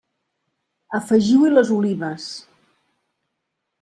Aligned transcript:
Afegiu-hi 0.99 1.51
les 1.57 1.69
olives. 1.77 2.25